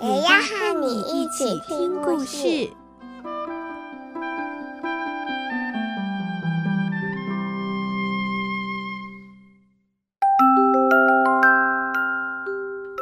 [0.00, 2.70] 也要和你一起听故事。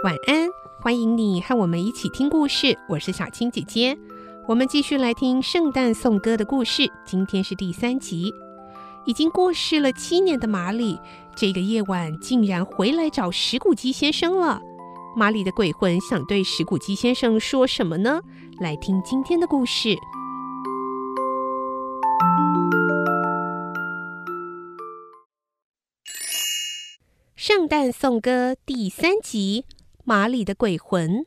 [0.03, 0.49] 晚安，
[0.81, 2.79] 欢迎你和我们一起听故事。
[2.89, 3.99] 我是小青姐姐，
[4.49, 6.91] 我们继续来听圣诞颂歌的故事。
[7.05, 8.33] 今天是第三集。
[9.05, 10.99] 已经过世了七年的马里，
[11.37, 14.63] 这个夜晚竟然回来找史古基先生了。
[15.19, 18.21] 马里的鬼魂想对石谷基先生说什么呢？
[18.61, 19.89] 来听今天的故事，
[27.35, 29.65] 《圣诞颂歌》第三集。
[30.05, 31.25] 马里的鬼魂。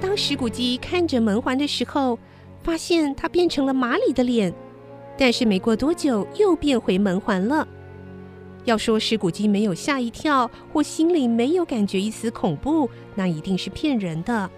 [0.00, 2.18] 当石谷基看着门环的时候，
[2.64, 4.52] 发现它变成了马里的脸，
[5.16, 7.68] 但是没过多久又变回门环了。
[8.64, 14.50] 要说石古基没有吓一跳，或心里没有感觉一丝恐怖，那一定是骗人的。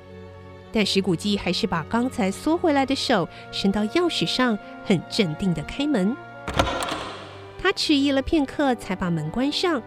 [0.73, 6.17] 但石古基还是把刚才缩回来的手伸到钥匙上，很镇定地开门。
[7.61, 9.83] 他迟疑了片刻，才把门关上，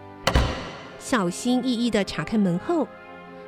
[0.98, 2.86] 小心翼翼地查看门后。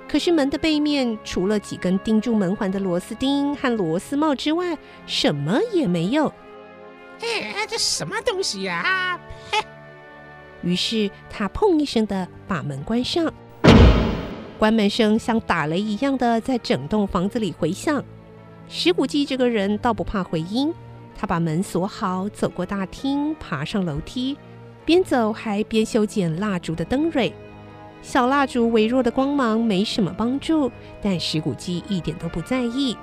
[0.09, 6.33] 可是门的背面除了几根钉住门环的螺丝钉和螺丝帽之外，什么也没有。
[7.21, 8.83] 哎，这什么东西呀？
[8.85, 9.21] 啊？
[9.53, 9.59] 嘿！
[10.63, 13.33] 于是他砰一声地把门关上，
[14.59, 18.03] 关门声像打雷一样的在整栋房子里回响。
[18.69, 20.73] 石古基这个人倒不怕回音。
[21.21, 24.37] 他把门锁好，走过大厅，爬上楼梯，
[24.85, 27.33] 边走还边修剪蜡烛的灯蕊。
[28.03, 30.71] 小蜡烛微弱的光芒没什么帮助，
[31.03, 32.97] 但石古基一点都不在意。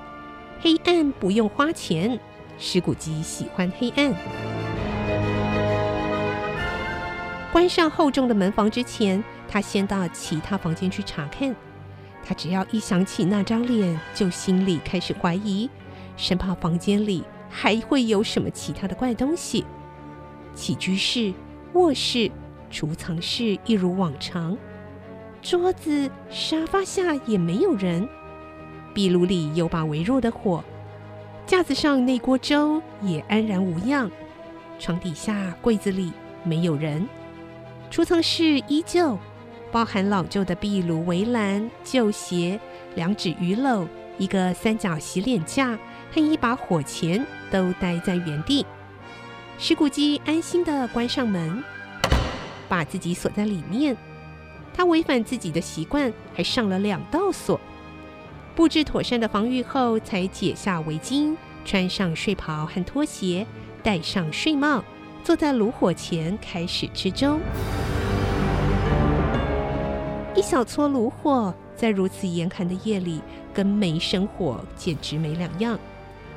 [0.61, 2.17] 黑暗不用花钱，
[2.57, 4.13] 石古基喜欢黑暗。
[7.55, 11.55] 关上厚重的门房之前，他先到其他房间去查看。
[12.21, 15.69] 他只要一想起那张脸，就心里开始怀疑，
[16.17, 17.23] 生怕房间里。
[17.49, 19.63] 还会有什么其他的怪东西？
[20.53, 21.33] 起居室、
[21.71, 22.29] 卧室、
[22.69, 24.57] 储藏室一如往常，
[25.41, 28.05] 桌子、沙发下也没有人。
[28.94, 30.61] 壁炉里有把微弱的火，
[31.45, 34.11] 架子上那锅粥也安然无恙。
[34.77, 36.11] 床底下、柜子里
[36.44, 37.07] 没有人。
[37.90, 39.18] 储藏室依旧，
[39.72, 42.59] 包含老旧的壁炉围栏、旧鞋、
[42.96, 43.88] 两只鱼篓、
[44.18, 45.78] 一个三角洗脸架
[46.13, 47.25] 和一把火钳。
[47.51, 48.66] 都待在原地，
[49.57, 51.63] 石谷基安心地关上门，
[52.68, 53.95] 把自己锁在里面。
[54.74, 57.62] 他违反自己的习惯，还上了两道锁。
[58.56, 63.45] 布置妥善的防御后，才解下围巾，穿上睡袍和拖鞋，
[63.81, 64.84] 戴上睡帽，
[65.25, 67.40] 坐在炉火前开始吃粥。
[70.36, 73.19] 一小撮炉火，在如此严寒的夜里，
[73.52, 75.80] 跟没生火简直没两样。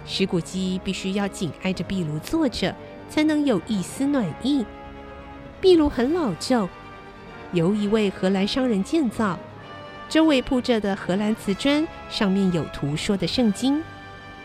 [0.06, 2.74] 史古鸡必须要紧挨着壁炉坐着，
[3.10, 4.64] 才能有一丝暖意。
[5.60, 6.66] 壁炉很老旧，
[7.52, 9.38] 由一位荷兰商人建造，
[10.08, 13.82] 周围铺着的荷兰瓷砖上面有图说的圣经。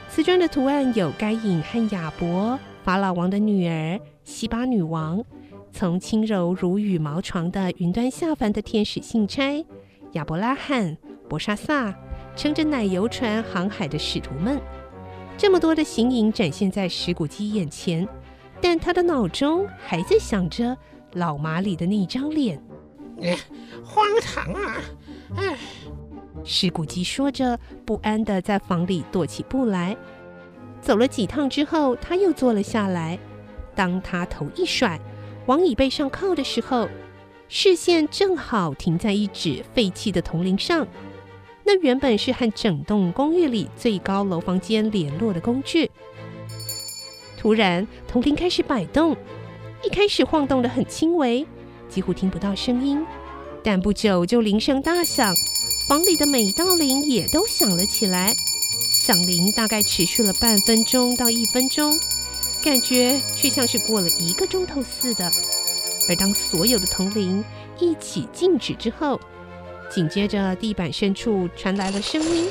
[0.09, 5.23] 瓷砖的图案有该隐和亚伯、法老王的女儿西巴女王、
[5.71, 9.65] 从轻柔如羽毛床的云端下凡的天使信差
[10.13, 10.97] 亚伯拉罕、
[11.27, 11.93] 博沙萨，
[12.35, 14.59] 乘着奶油船航海的使徒们。
[15.37, 18.07] 这么多的形影展现在石古基眼前，
[18.61, 20.77] 但他的脑中还在想着
[21.13, 22.61] 老马里的那张脸。
[23.21, 23.37] 哎，
[23.83, 24.77] 荒唐啊！
[25.35, 25.57] 哎，
[26.43, 29.97] 史古基说着，不安地在房里踱起步来。
[30.81, 33.19] 走了几趟之后，他又坐了下来。
[33.75, 34.99] 当他头一甩，
[35.45, 36.87] 往椅背上靠的时候，
[37.49, 40.87] 视线正好停在一指废弃的铜铃上。
[41.63, 45.89] 那原本是和整栋公寓里最高楼房间联络的工具。
[47.37, 49.15] 突然，铜铃开始摆动，
[49.83, 51.45] 一开始晃动得很轻微，
[51.89, 53.05] 几乎听不到声音，
[53.63, 55.33] 但不久就铃声大响，
[55.87, 58.33] 房里的每道铃也都响了起来。
[59.05, 61.99] 响铃大概持续了半分钟到一分钟，
[62.63, 65.29] 感觉却像是过了一个钟头似的。
[66.07, 67.43] 而当所有的铜铃
[67.77, 69.19] 一起静止之后，
[69.89, 72.47] 紧接着，地板深处传来了声音，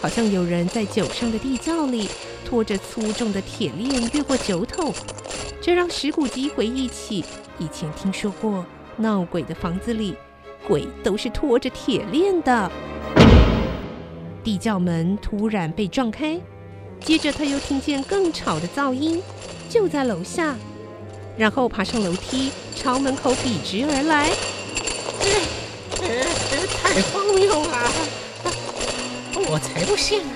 [0.00, 2.08] 好像有人在酒上的地窖里
[2.44, 4.94] 拖着粗重的铁链越过酒桶。
[5.60, 7.24] 这让石谷鸡回忆起
[7.58, 8.64] 以前听说过
[8.96, 10.14] 闹鬼的房子里，
[10.66, 12.70] 鬼都是拖着铁链的。
[14.42, 16.40] 地窖门突然被撞开，
[17.04, 19.22] 接着他又听见更吵的噪音，
[19.68, 20.54] 就在楼下，
[21.36, 24.30] 然后爬上楼梯，朝门口笔直而来。
[26.82, 27.92] 太荒谬了！
[29.48, 30.32] 我才不信呢！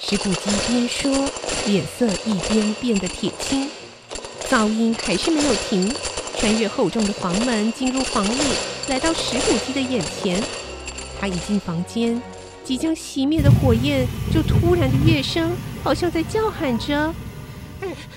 [0.00, 1.28] 石骨鸡边说，
[1.66, 3.68] 脸色一边变得铁青。
[4.48, 5.92] 噪音还是没有停，
[6.38, 8.42] 穿越厚重的房门进入房里，
[8.88, 10.42] 来到石骨鸡的眼前。
[11.20, 12.20] 他一进房间，
[12.70, 15.50] 即将熄灭的火焰就突然的跃升，
[15.82, 17.12] 好像在叫喊着：“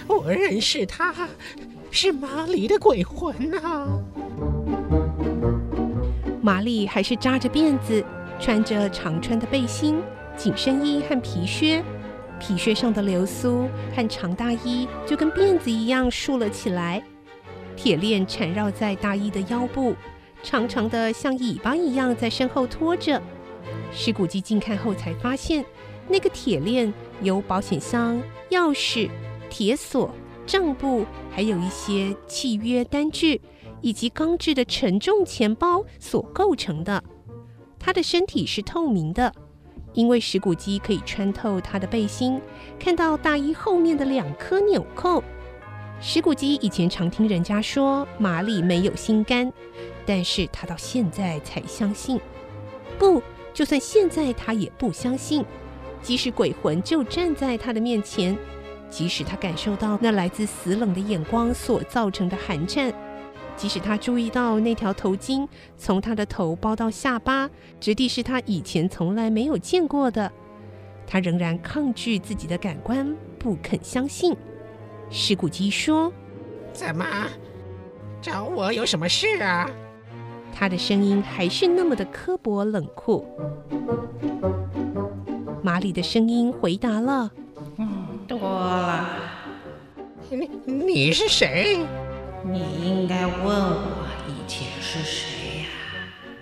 [0.06, 1.28] 我认识他，
[1.90, 3.88] 是马里的鬼魂啊！”
[6.40, 8.06] 玛丽还是扎着辫子，
[8.40, 10.00] 穿着常穿的背心、
[10.38, 11.84] 紧身衣和皮靴，
[12.40, 17.02] 皮靴上的流苏和长大衣就跟辫子一样竖了起来，
[17.76, 19.96] 铁链缠绕在大衣的腰部，
[20.44, 23.20] 长长的像尾巴一样在身后拖着。
[23.94, 25.64] 石骨鸡近看后才发现，
[26.08, 29.10] 那个铁链由保险箱、钥匙、
[29.50, 30.14] 铁锁、
[30.46, 33.40] 账簿，还有一些契约单据。
[33.86, 37.04] 以及钢制的沉重钱包所构成的，
[37.78, 39.34] 它的身体是透明的，
[39.92, 42.40] 因为石骨鸡可以穿透它的背心，
[42.80, 45.22] 看到大衣后面的两颗纽扣。
[46.00, 49.52] 石骨鸡以前常听人家说马里没有心肝，
[50.06, 52.18] 但是他到现在才相信。
[52.98, 53.22] 不，
[53.54, 55.46] 就算现在他也不相信，
[56.02, 58.38] 即使鬼魂就站在他的面前，
[58.90, 62.94] 即使他感受到那来自死冷的眼光所造成的寒颤。
[63.56, 65.48] 即使他注意到那条头巾
[65.78, 67.48] 从他的头包到下巴，
[67.80, 70.32] 质地是他以前从来没有见过的，
[71.06, 74.36] 他仍然抗拒自己的感官，不肯相信。
[75.12, 76.12] 石骨鸡说
[76.74, 77.06] ：“怎么？
[78.20, 79.70] 找我有什么事啊？”
[80.56, 83.28] 他的声音还是那么的刻薄冷酷。
[85.62, 87.32] 马里的声音回答了
[87.78, 89.08] ：“嗯，多了。
[90.30, 91.86] 你你是谁？”
[92.46, 95.68] 你应该问我以前是谁呀？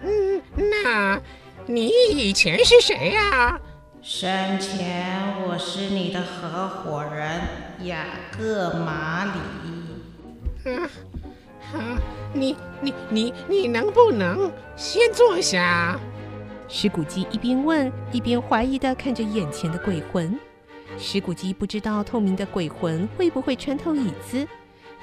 [0.03, 0.41] 嗯，
[0.81, 1.21] 那
[1.67, 3.59] 你以前是谁呀？
[4.01, 5.15] 生前
[5.47, 7.39] 我是你的合伙人
[7.85, 8.03] 雅
[8.35, 9.31] 各马里。
[12.33, 15.99] 你你你你能不能先坐下？
[16.67, 20.39] 石骨鸡一边问一边怀疑地看着眼前的鬼魂。
[20.97, 24.47] 石骨鸡不知道透明的鬼魂会不会穿透椅子。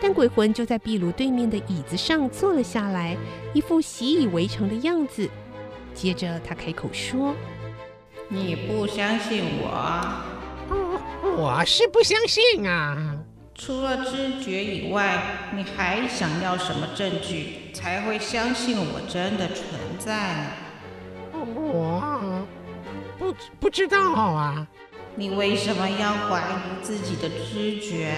[0.00, 3.16] 但鬼魂就在壁炉对面的椅子上坐了下来，
[3.52, 5.28] 一副习以为常的样子。
[5.92, 7.34] 接着他开口说
[8.30, 9.68] ：“你不相信我？
[10.70, 11.00] 哦，
[11.36, 13.17] 我是不相信啊！
[13.60, 15.20] 除了知觉以外，
[15.52, 19.66] 你还想要什么证据才会相信我真的存
[19.98, 20.46] 在
[21.34, 21.42] 呢？
[21.42, 22.46] 我
[23.18, 24.64] 不不知道啊。
[25.16, 28.14] 你为什么要怀疑自己的知觉？”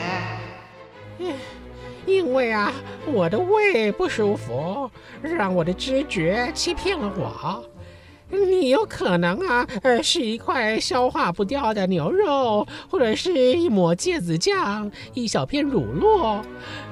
[2.06, 2.70] 因为啊，
[3.06, 4.90] 我的胃不舒服，
[5.22, 7.64] 让我的知觉欺骗了我。
[8.30, 16.42] 你有可能啊，呃，是一块消化不掉的牛肉，或者是一抹芥子酱，一小片乳酪，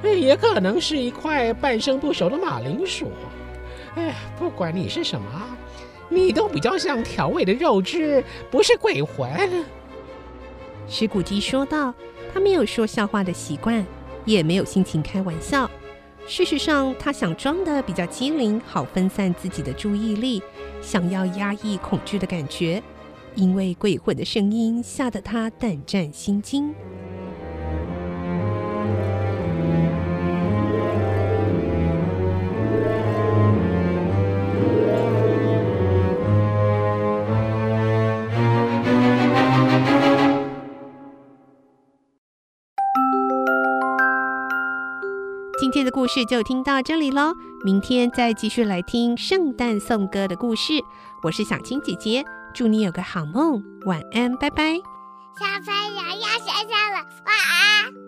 [0.02, 3.10] 也可能是一块半生不熟的马铃薯。
[3.94, 5.26] 哎，不管你是什么，
[6.08, 9.30] 你都比较像调味的肉汁，不是鬼魂。
[10.88, 11.94] 石骨鸡说道
[12.32, 13.84] ：“他没有说笑话的习惯。”
[14.24, 15.70] 也没有心情开玩笑。
[16.26, 20.42] 事实上，他想装得比较机灵，好分散自己的注意力，
[20.80, 22.82] 想要压抑恐惧的感觉，
[23.34, 26.74] 因为鬼魂的声音吓得他胆战心惊。
[46.08, 50.82] 故事就听到这里喽，明天再继续来听圣诞颂歌的故事。
[51.22, 52.24] 我是小青姐姐，
[52.54, 54.76] 祝你有个好梦，晚安，拜拜。
[55.38, 58.07] 小朋友要睡觉了，晚安。